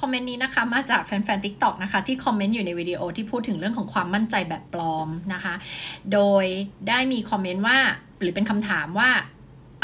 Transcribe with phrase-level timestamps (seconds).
[0.00, 5.54] คอมเมนต์นี้นะคะ มาจากแฟนๆ TikTok นะคะ ที่คอมเมนต์อยู่ในวิดีโอที่พูดถึงเรื่องของความมั่นใจแบบปลอมนะคะ
[6.12, 6.44] โดย
[6.88, 7.78] ได้มีคอมเมนต์ว่า
[8.20, 9.10] หรือเป็นคำถามว่า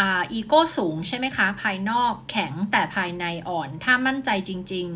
[0.03, 4.88] อีโก้สูงใช่ไหมคะ ภายนอกแข็งแต่ภายในอ่อน ถ้ามั่นใจจริง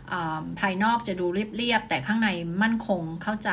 [0.00, 1.26] ๆ ภายนอกจะดู
[1.56, 2.28] เรียบๆ แต่ข้างใน
[2.62, 3.50] มั่นคงเข้าใจ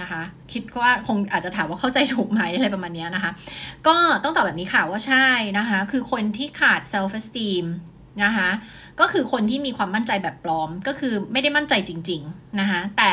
[0.00, 0.22] นะคะ
[0.52, 3.32] คิดว่าคงอาจจะถามว่าเข้าใจถูกไหมอะไรประมาณนี้นะคะ
[3.86, 5.28] ก็ต้องตอบแบบนี้ค่ะว่าใช่
[5.58, 7.66] นะคะ คือคนที่ขาด self esteem
[8.22, 8.48] นะคะ
[9.00, 13.12] ก็คือคนที่มีความมั่นใจแบบปลอม ก็คือไม่ได้มั่นใจจริง ๆ นะคะแต่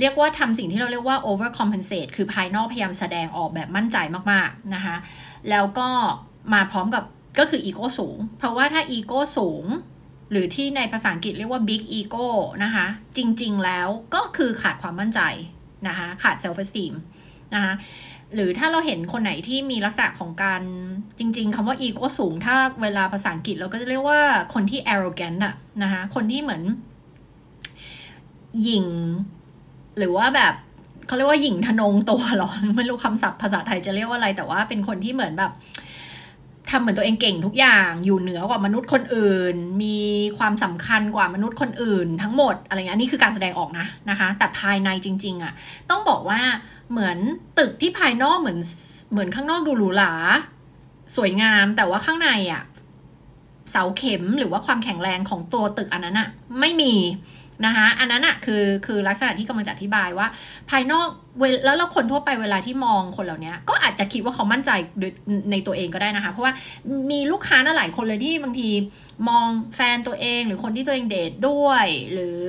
[0.00, 3.96] เรียกว่าทำสิ่งที่เราเรียกว่า over compensate คือภายนอกพยายามแสดงออกแบบมั่นใจ
[4.32, 4.96] มากๆนะคะ
[5.50, 5.88] แล้วก็
[6.52, 7.04] มาพร้อมกับ
[7.38, 9.64] ก็คืออีโก้สูง เพราะว่าถ้าอีโก้สูง
[10.30, 12.26] หรือที่ในภาษาอังกฤษเรียกว่า big ego
[12.64, 15.20] นะคะจริงๆแล้วก็คือขาดความมั่นใจ
[15.88, 16.94] นะคะขาด self esteem
[17.54, 17.74] นะคะ
[18.34, 20.62] หรือถ้าเราเห็นคนไหนที่มีลักษณะของการ
[21.18, 24.20] จริง ๆคำว่า ego สูง ถ้าเวลาภาษาอังกฤษเราก็จะเรียกว่า
[24.54, 26.62] คนที่ arrogant อะนะคะคนที่เหมือน
[28.62, 28.86] หยิ่ง
[29.98, 30.54] หรือว่าแบบ
[31.06, 35.52] เขาเรียกว่าหยิ่งทนงตัวหรอไม่รู้คำศัพท์ภาษาไทยจะเรียกว่าอะไร แต่ว่าเป็นคนที่เหมือนแบบ
[36.70, 39.98] ทำเหมือนตัวเองเก่งทุกอย่างอยู่เหนือกว่ามนุษย์คนอื่น มี
[40.38, 45.52] ความสำคัญกว่ามนุษย์คนอื่น ทั้งหมดอะไรเงี้ยนี่คือการแสดงออกนะนะคะ แต่ภายในจริง ๆอะ่ะ
[45.90, 46.40] ต้องบอกว่า
[46.90, 47.18] เหมือน
[47.58, 48.58] ตึกที่ภายนอกเหมือน
[49.12, 50.12] เหมือนข้างนอกดูหรูหรา
[51.16, 52.62] สวยงามแต่ว่าข้างในอะ่ะ
[53.70, 56.28] เสาเข็มหรือว่าความแข็งแรงของตัวตึกอันนั้นอะ่ะ
[56.60, 56.94] ไม่มี
[57.66, 60.26] นะคะอันนั้นอะคือคือลักษณะที่กำลังจะอธิบายว่า
[60.70, 61.08] ภายนอก
[61.38, 64.70] เวแล้วเราคนทั่วไปเวลาที่มองคนเหล่านี้ก็อาจจะคิดว่าเขามั่นใจ
[65.50, 66.52] ในตัวเองก็ได้นะคะ เพราะว่า
[67.10, 68.70] มีลูกค้าหลายคนเลยที่บางที
[69.28, 72.42] มองแฟนตัวเองหรือคนที่ตัวเองเดทด้วย หรือ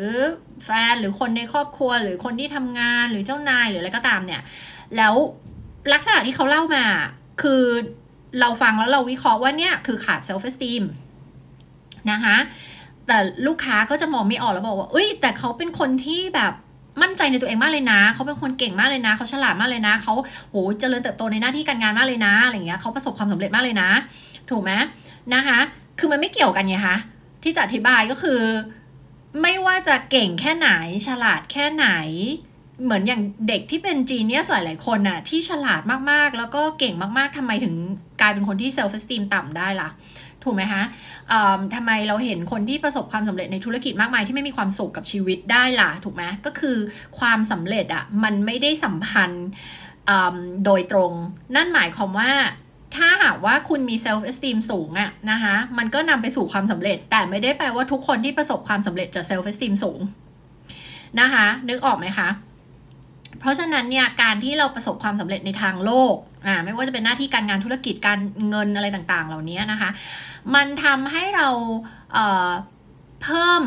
[0.66, 4.42] แฟนหรือคนในครอบครัว หรือคนที่ทำงานหรือเจ้านายหรืออะไรก็ตามเนี่ย
[4.98, 5.14] แล้ว
[5.94, 6.86] ลักษณะที่เขาเล่ามา
[7.42, 7.64] คือ
[8.40, 10.84] เราฟังแล้วเราวิเคราะห์ว่าเนี่ยคือขาดเซลฟ์เอสติม
[12.12, 12.38] นะคะ
[13.08, 16.54] แต่ลูกค้าก็จะมองไม่ออกแล้วบอกว่าเอ้ย แต่เขาเป็นคนที่แบบ
[17.02, 20.14] มั่นใจในตัวเองมากเลยนะ เขาเป็นคนเก่งมากเลยนะ เขาฉลาดมากเลยนะ เขา
[20.50, 23.90] โหเจริญเติบโตในหน้าที่การงานมากเลยนะอะไรเงี้ย เขาประสบความสำเร็จมากเลยนะ
[24.50, 24.72] ถูกไหม
[25.34, 25.60] นะคะ
[26.00, 26.98] คือมันไม่เกี่ยวกันไงคะ
[27.44, 28.40] ที่จะอธิบายก็คือ
[29.42, 30.70] ไม่ว่าจะเก่งแค่ไหน
[31.08, 31.88] ฉลาดแค่ไหน
[32.84, 35.82] เหมือนอย่างเด็กที่เป็นจีเนียสหลายๆคนน่ะที่ฉลาด
[36.12, 37.74] มากๆ แล้วก็เก่งมากๆทำไมถึง
[38.22, 39.90] กลายเป็นคนที่เซลฟ์สติมต่ำได้ล่ะ
[40.44, 40.84] ถูกไหมคะ
[41.76, 46.78] ทำไมเราเห็นคนที่ประสบความสำเร็จในธุรกิจมากมายที่ไม่มีความสุขกับชีวิตได้ล่ะ ถูกไหมก็คือ
[47.20, 49.48] ความสำเร็จอะ่ะมันไม่ได้สัมพันธ์
[50.66, 51.14] โดยตรง
[51.56, 52.32] นั่นหมายความว่า
[52.96, 60.00] ถ้าหากว่าคุณมี self-esteem สูงอะนะคะมันก็นำไปสู่ความสำเร็จ แต่ไม่ได้แปลว่าทุกคนที่ประสบความสำเร็จจะ self-esteem สูง
[61.20, 62.30] นะคะ นึกออกไหมคะ
[63.40, 66.16] เพราะฉะนั้นเนี่ยการที่เราประสบความสำเร็จในทางโลก
[66.46, 68.20] อ่าไม่ว่าจะเป็นหน้าที่การงานธุรกิจการ
[68.50, 69.90] เงินอะไรต่างๆ เหล่านี้นะคะ
[70.56, 71.48] มันทำให้เรา
[72.14, 73.64] เพิ่ม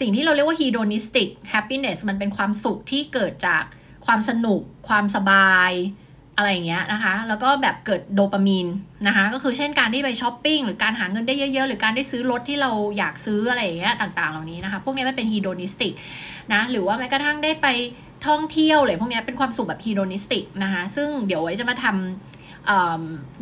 [0.00, 3.62] สิ่งที่เราเรียกว่า hedonistic happiness มันเป็นความสุขที่เกิดจาก
[4.06, 5.72] ความสนุก ความสบาย
[6.36, 8.66] อะไรอย่างเงี้ยนะคะ แล้วก็แบบเกิดโดปามีน
[9.06, 15.92] นะคะ ก็คือเช่นการที่ไปช้อปปิ้งหรือการหาเงินได้เยอะๆ หรือการได้ซื้อรถที่เราอยากซื้ออะไรอย่างเงี้ยต่างๆ เหล่านี้นะคะ พวกนี้มันเป็น hedonistic
[16.52, 17.66] นะ หรือว่าแม้กระทั่งได้ไป
[18.26, 21.94] ท่องเที่ยวเลยพวกนี้เป็นความสุขแบบ hedonistic นะคะ ซึ่งเดี๋ยวไว้จะมาทำ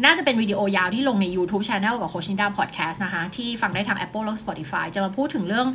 [0.04, 5.66] น่าจะเป็นวิดีโอยาวที่ลงใน YouTube Channel กับโคชินดาพอดแคสต์นะคะ ที่ฟังได้ทาง Apple และ Spotify จะมาพูดถึงเรื่อง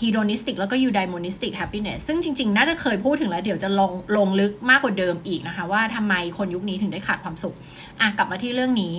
[0.00, 7.54] hedonistic แล้วก็ eudaimonistic happiness ซึ่งจริงๆ น่าจะเคยพูดถึงแล้ว เดี๋ยวจะลงลงลึกมากกว่าเดิมอีกนะคะ ว่าทำไมคนยุคนี้ถึงได้ขาดความสุข
[8.00, 8.94] อะกลับมาที่เรื่องนี้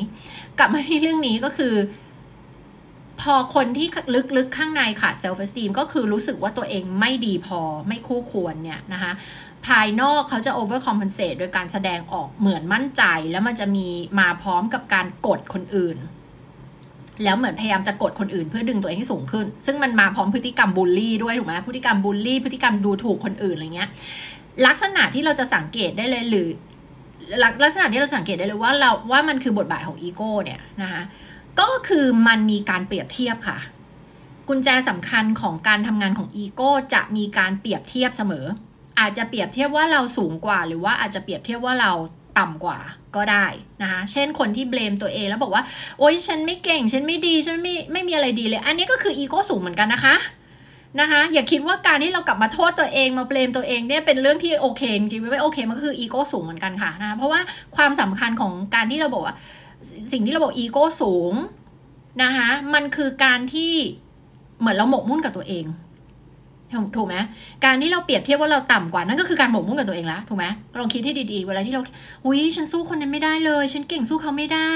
[0.60, 1.74] กลับมาที่เรื่องนี้ก็คือ
[3.22, 3.88] พอคนที่
[4.38, 9.12] ลึกๆข้างในขาด self esteem ก็คือรู้สึกว่าตัวเองไม่ดีพอไม่คู่ควรเนี่ยนะคะ
[9.68, 13.88] ภายนอกเขาจะ over compensate โดยการแสดงออกเหมือนมั่นใจ แล้วมันจะมี
[14.20, 15.98] มาพร้อมกับการกดคนอื่น
[17.24, 23.90] แล้วเหมือนพยายามจะกดคนอื่นเพื่อดึงตัวเองให้สูงขึ้น ซึ่งมันมาพร้อมพฤติกรรมบูลลี่ด้วยถูกไหมพฤติกรรมบูลลี่พฤติกรรมดูถูกคนอื่นอะไรเงี้ย
[24.68, 26.48] ลักษณะที่เราจะสังเกตได้เลยหรือ
[27.64, 31.04] ลักษณะที่เราสังเกตได้เลยว่าเราว่ามันคือบทบาทของอีโก้เนี่ยนะคะ
[31.60, 33.58] ก็คือมันมีการเปรียบเทียบค่ะ
[34.48, 38.46] กุญแจสำคัญของการทำงานของอีโก้จะมีการเปรียบเทียบเสมอ
[39.00, 41.92] อาจจะเปรียบเทียบว่าเราสูงกว่า หรือว่าอาจจะเปรียบเทียบว่าเรา
[42.40, 42.80] ต่ำกว่า
[43.16, 43.46] ก็ได้
[43.82, 45.64] นะคะเช่นคนที่เบลมตัวเองแล้วบอกว่า
[46.00, 50.16] โอ๊ยฉันไม่เก่ง ฉันไม่ดี ฉันไม่ไม่มีอะไรดีเลย อันนี้ก็คืออีโก้สูงเหมือนกันนะคะ
[51.00, 57.42] นะคะอย่าคิดว่าการที่เรากลับมาโทษตัวเองมาเบลมตัวเองเนี่ยเป็นเรื่องที่โอเคจริงไม่โอเคมันก็คืออีโก้สูงเหมือนกันค่ะนะคะเพราะว่า
[57.76, 59.36] ความสำคัญของการที่เราบอกว่า
[60.12, 61.34] สิ่งที่เราบอกอีโก้สูง
[62.24, 63.74] นะคะมันคือการที่
[64.60, 65.66] เหมือนเราหมกมุ่นกับตัวเอง
[66.96, 67.16] ถูกไหม
[67.66, 70.46] การที่เราเปรียบเทียบว่าเราต่ำกว่านั่นก็คือการหมกมุ่นกับตัวเองล้วถูกไหม
[70.80, 71.82] ลองคิดให้ดีๆ เวลาที่เรา
[72.26, 74.74] อุ้ยฉันสู้คนนั้นไม่ได้เลย ฉันเก่งสู้เขาไม่ได้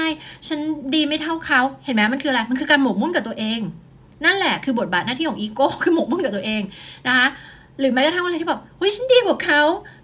[0.48, 0.60] ฉัน
[0.96, 3.60] ดีไม่เท่าเขา เห็นไหมมันคืออะไรมันคือการหมกมุ่นกับตัวเอง
[4.26, 6.62] นั่นแหละคือบทบาทหน้าที่ของอีโก้คือหมกมุ่นกับตัวเอง
[7.08, 7.28] นะคะ
[7.82, 9.62] หรือแม้กระทั่งอะไรที่แบบเฮ้ยฉันดีกว่าเขา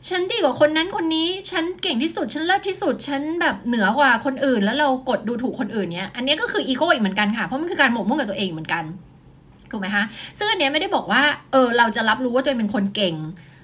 [0.09, 8.83] ฉันดีกว่าคนนั้นคนนี้ ฉันเก่งที่สุด ฉันเลิศที่สุด ฉันแบบเหนือกว่าคนอื่น แล้วเรากดดูถูกคนอื่นเนี้ย อันนี้ก็คืออีโก้อีกเหมือนกันค่ะ เพราะมันคือการหมกมุ่นกับตัวเองเหมือนกัน
[9.71, 10.03] ถูกไหมคะ
[10.37, 13.15] ซึ่งอันนี้ไม่ได้บอกว่า เออ เราจะรับรู้ว่าตัวเองเป็นคนเก่ง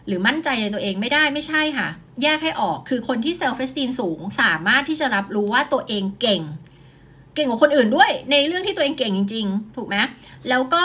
[0.08, 1.88] หรือมั่นใจในตัวเองไม่ได้ ไม่ใช่ค่ะ
[2.22, 6.42] แยกให้ออก คือคนที่ self-esteem สูง สามารถที่จะรับรู้ว่าตัวเองเก่ง
[7.36, 9.96] เก่งกว่าคนอื่นด้วย ในเรื่องที่ตัวเองเก่งจริง ๆ ถูกไหม
[10.50, 10.84] แล้วก็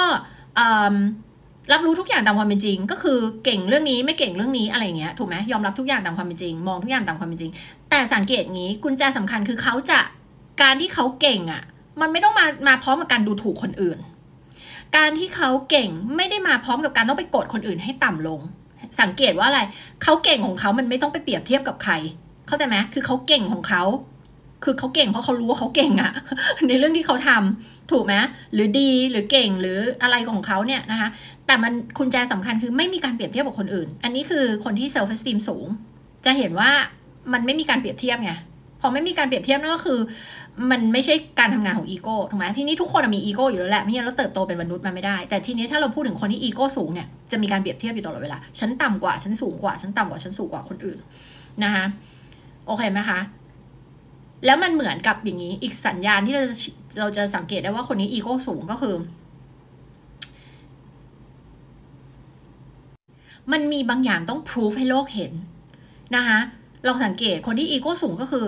[1.73, 7.53] รับรู้ทุกอย่างตามความเป็นจริง ก็คือเก่งเรื่องนี้ไม่เก่งเรื่องนี้อะไรเงี้ยถูกไหมยอมรับทุกอย่างตามความเป็นจริง มองทุกอย่างตามความเป็นจริง
[7.91, 10.01] แต่สังเกตงี้กุญแจสำคัญคือเขาจะ
[10.63, 11.63] การที่เขาเก่งอะ่ะ
[12.01, 13.99] มันไม่ต้องมามาพร้อมกับการดูถูกคนอื่น
[14.97, 18.41] การที่เขาเก่งไม่ได้มาพร้อมกับการต้องไปกดคนอื่นให้ต่ำลง
[19.01, 19.61] สังเกตว่าอะไร
[20.03, 21.93] เขาเก่งของเขามันไม่ต้องไปเปรียบเทียบกับใคร
[22.47, 23.83] เข้าใจไหมคือเขาเก่งของเขา
[24.65, 26.13] คือเขาเก่งเพราะเขารู้ว่าเขาเก่งอะ
[26.69, 28.15] ในเรื่องที่เขาทำถูกไหม
[28.55, 31.09] หรือดีหรือเก่งหรืออะไรของเขาเนี่ยนะคะ
[31.47, 35.67] แต่มันกุญแจสำคัญคือไม่มีการเปรียบเทียบกับคนอื่น อันนี้คือคนที่ self-esteem สูง
[36.25, 36.71] จะเห็นว่า
[37.33, 38.33] มันไม่มีการเปรียบเทียบไง
[38.81, 39.99] พอไม่มีการเปรียบเทียบนั่นก็คือ
[40.71, 50.99] มันไม่ใช่การทำงานของอีโก้ถูกไหมทีนี้ทุกคนมีอีโก้อยู่แล้วแหละไม่งั้นเราเติบโตเป็นมนุษย์มาไม่ได้ แต่ทีนี้ถ้าเราพูดถึงคนที่อีโก้สูงเนี่ยจะมีการเปรียบเทียบอยู่ตลอดเวลาฉันต่ำกว่าฉันสูงกว่าฉันต่ำกว่าฉันสูงกว่าคนอื่น
[51.65, 51.85] นะคะ
[52.67, 53.19] โอเคไหมคะ
[54.45, 56.55] แล้วมันเหมือนกับอย่างนี้ อีกสัญญาณที่เราจะ
[56.99, 58.95] เราจะสังเกตได้ว่าคนนี้อีโก้สูงก็คือ
[63.53, 65.33] มันมีบางอย่างต้องพิสูจให้โลกเห็น
[66.17, 66.39] นะคะ
[66.87, 68.45] ลองสังเกตคนที่อีโก้สูงก็คือ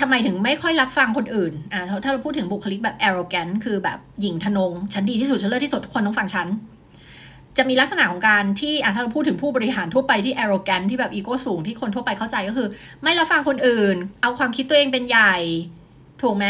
[0.00, 6.46] ทำไมถึงไม่ค่อยรับฟังคนอื่น อ่าถ้าเราพูดถึงบุคลิกแบบ arrogant คือแบบหญิงทนง ฉันดีที่สุด ฉันเลิศที่สุด ทุกคนต้องฟังฉัน
[7.58, 12.68] จะมีลักษณะของการที่อะถ้าเราพูดถึงผู้บริหารทั่วไปที่ arrogant ที่แบบอีโก้สูงที่คนทั่วไปเข้าใจก็คือ
[13.02, 15.34] ไม่รับฟังคนอื่น เอาความคิดตัวเองเป็นใหญ่
[16.22, 16.46] ถูกไหม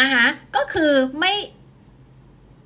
[0.00, 1.32] นะคะก็คือไม่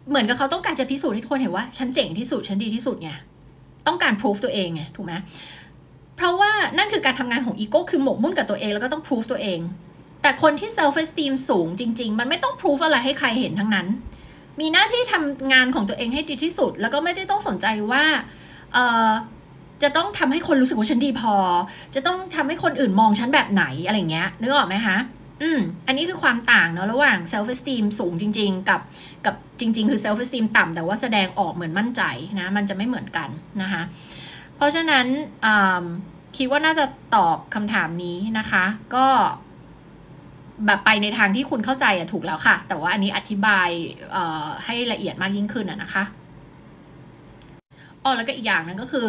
[0.09, 3.11] เหมือนกับเขาต้องการจะพิสูจน์ให้ทุกคนเห็นว่า ฉันเจ๋งที่สุด ฉันดีที่สุดไง
[3.87, 5.13] ต้องการพิสูจตัวเองไงถูกไหม
[6.17, 9.61] เพราะว่านั่นคือการทำงานของอีโก้คือหมกมุ่นกับตัวเองแล้วก็ต้องพิสูจตัวเอง
[10.23, 13.87] แต่คนที่ self esteem สูงจริง ๆ มันไม่ต้องพิสูจอะไรให้ใครเห็นทั้งนั้น
[14.61, 18.05] มีหน้าที่ทำงานของตัวเองให้ดีที่สุด แล้วก็ไม่ได้ต้องสนใจว่า
[18.73, 18.79] เอ
[19.09, 19.11] อ
[19.83, 21.35] จะต้องทำให้คนรู้สึกว่าฉันดีพอ
[21.95, 24.97] จะต้องทำให้คนอื่นมองฉันแบบไหนอะไรเงี้ยนึกออกไหมคะ
[25.43, 28.81] อืมอันนี้คือความต่างเนาะระหว่าง self esteem สูงจริง ๆ กับ
[29.25, 32.03] กับจริง ๆ คือ self esteem ต่ำแต่ว่าแสดงออกเหมือนมั่นใจ
[32.41, 33.29] นะ มันจะไม่เหมือนกัน
[33.63, 33.83] นะคะ
[34.57, 35.07] เพราะฉะนั้น
[36.37, 36.85] คิดว่าน่าจะ
[37.17, 38.65] ตอบคำถามนี้นะคะ
[38.95, 39.07] ก็
[40.67, 43.69] แบบไปในทางที่คุณเข้าใจอะถูกแล้วค่ะ แต่ว่าอันนี้อธิบาย
[44.65, 46.05] ให้ละเอียดมากยิ่งขึ้นอะนะคะ
[48.03, 49.09] อ๋อแล้วก็อีกอย่างนึงก็คือ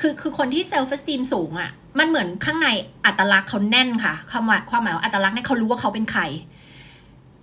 [0.00, 2.68] คือคือคนที่เซลฟ์เอสติมสูงอะมันเหมือนข้างใน
[3.06, 6.22] อัตลักษณ์เขาแน่นค่ะ ความหมายความหมายว่าอัตลักษณ์เนี่ยเขารู้ว่าเขาเป็นใคร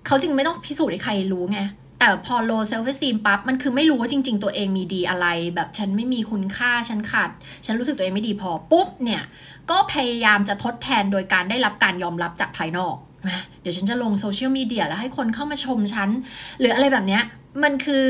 [0.06, 1.60] เขาจึงไม่ต้องพิสูจน์ให้ใครรู้ไง
[2.00, 7.30] แต่พอ low self esteem ปั๊บ มันคือไม่รู้ว่าจริง ๆ ตัวเองมีดีอะไร แบบฉันไม่มีคุณค่า ฉันขาด
[7.66, 9.24] ฉันรู้สึกตัวเองไม่ดีพอ ปุ๊บเนี่ย
[9.72, 12.96] ก็พยายามจะทดแทนโดยการได้รับการยอมรับจากภายนอก
[13.62, 16.10] เดี๋ยวฉันจะลงโซเชียลมีเดียแล้วให้คนเข้ามาชมฉัน
[16.60, 17.24] หรืออะไรแบบเนี้ย
[17.64, 18.06] มันคือ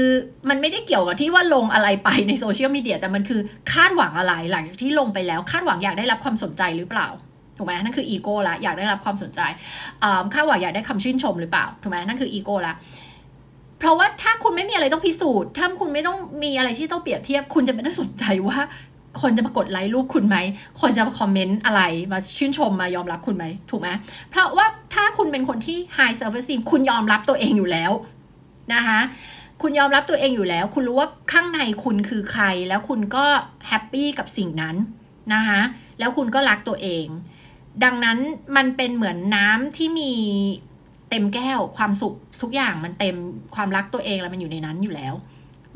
[0.50, 3.42] มันไม่ได้เกี่ยวกับที่ว่าลงอะไรไปในโซเชียลมีเดียแต่มันคือ
[3.74, 7.08] คาดหวังอะไรหลังจากที่ลงไปแล้ว คาดหวังอยากได้รับความสนใจหรือเปล่า
[7.58, 9.42] ถูกไหมนั่นคืออีโก้ละอยากได้รับความสนใจ
[10.34, 12.76] คาดหวังอยากได้คำชื่นชมหรือเปล่าถูกไหมนั่นคืออีโก้ละ
[13.80, 18.58] เพราะว่าถ้าคุณไม่มีอะไรต้องพิสูจน์ ถ้าคุณไม่ต้องมีอะไรที่ต้องเปรียบเทียบ คุณจะไม่ได้สนใจว่า
[19.22, 20.38] คนจะมากดไลค์รูปคุณไหม
[20.81, 21.81] คนจะมาคอมเมนต์อะไร
[22.12, 23.89] มาชื่นชมมายอมรับคุณไหม ถูกไหม
[24.29, 27.91] เพราะว่าถ้าคุณเป็นคนที่ high self esteem คุณยอมรับตัวเองอยู่แล้ว
[28.74, 29.00] นะคะ
[29.62, 33.25] คุณยอมรับตัวเองอยู่แล้ว คุณรู้ว่าข้างในคุณคือใคร แล้วคุณก็
[33.67, 34.75] แฮปปี้กับสิ่งนั้น
[35.34, 35.62] นะคะ
[36.00, 37.05] แล้วคุณก็รักตัวเอง
[37.84, 38.17] ดังนั้น
[38.55, 40.13] มันเป็นเหมือนน้ำที่มี
[41.10, 43.15] เต็มแก้วความสุขทุกอย่างมันเต็ม
[43.55, 45.13] ความรักตัวเองแล้วมันอยู่ในนั้นอยู่แล้ว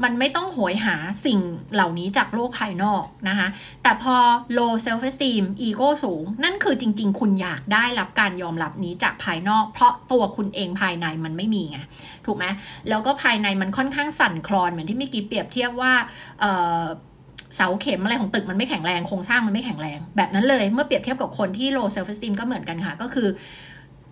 [0.03, 1.39] มันไม่ต้องโหยหาสิ่ง
[1.73, 3.47] เหล่านี้จากโลกภายนอกนะคะ
[3.83, 4.15] แต่พอ
[4.57, 11.79] low self esteem ego สูง นั่นคือจริง ๆ คุณอยากได้รับการยอมรับนี้จากภายนอก เพราะตัวคุณเองภายในมันไม่มีไง
[12.25, 12.45] ถูกไหม
[12.89, 15.93] แล้วก็ภายในมันค่อนข้างสั่นคลอนเหมือนที่เมื่อกี้เปรียบเทียบว่า
[16.39, 23.27] เเสาเข็มอะไรของตึกมันไม่แข็งแรงโครงสร้างมันไม่แข็งแรง แบบนั้นเลยเมื่อเปรียบเทียบกับคนที่ low self esteem ก็เหมือนกันค่ะ ก็คือ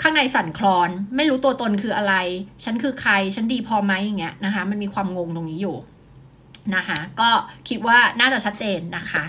[0.01, 2.15] ข้างในสั่นคลอน ไม่รู้ตัวตนคืออะไร
[2.63, 5.77] ฉันคือใคร ฉันดีพอไหมอย่างเงี้ยนะคะ มันมีความงงตรงนี้อยู่
[6.75, 7.29] นะคะก็
[7.69, 9.25] คิดว่าน่าจะชัดเจนนะคะ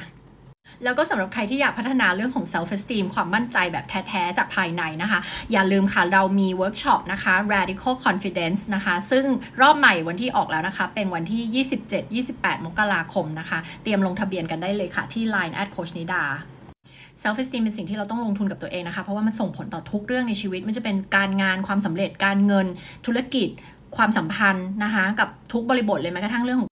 [0.85, 5.21] แล้วก็สำหรับใครที่อยากพัฒนาเรื่องของ self esteem ความมั่นใจแบบแท้ๆ จากภายในนะคะ
[5.53, 9.25] อย่าลืมค่ะ เรามีเวิร์กช็อปนะคะ radical confidence นะคะ ซึ่ง
[9.61, 16.23] รอบใหม่วันที่ออกแล้วนะคะ เป็นวันที่ 27-28 มกราคมนะคะ เตรียมลงทะเบียนกันได้เลยค่ะ ที่ line at coach nida
[17.23, 22.67] self esteem เป็นสิ่งที่เราต้องลงทุนกับตัวเองนะคะ เพราะว่ามันส่งผลต่อทุกเรื่องในชีวิต ไม่จะเป็นการงานความสำเร็จการเงิน
[23.07, 23.49] ธุรกิจ
[23.97, 26.67] ความสัมพันธ์นะคะ กับทุกบริบทเลยแม้กระทั่งเรื่องของ